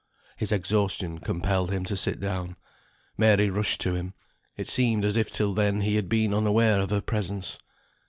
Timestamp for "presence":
7.01-7.59